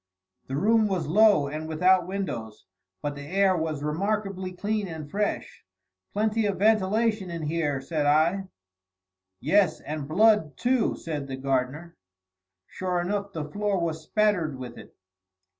The 0.47 0.55
room 0.55 0.87
was 0.87 1.05
low 1.05 1.45
and 1.47 1.67
without 1.67 2.07
windows, 2.07 2.65
but 3.03 3.13
the 3.13 3.21
air 3.27 3.55
was 3.55 3.83
remarkably 3.83 4.51
clean 4.51 4.87
and 4.87 5.07
fresh. 5.07 5.63
"Plenty 6.11 6.47
of 6.47 6.57
ventilation 6.57 7.29
in 7.29 7.43
here," 7.43 7.79
said 7.79 8.07
I. 8.07 8.47
"Yes, 9.39 9.79
and 9.81 10.07
blood 10.07 10.57
too," 10.57 10.95
said 10.95 11.27
the 11.27 11.37
gardener. 11.37 11.97
Sure 12.65 12.99
enough, 12.99 13.31
the 13.31 13.45
floor 13.45 13.77
was 13.79 14.01
spattered 14.01 14.57
with 14.57 14.75
it. 14.79 14.97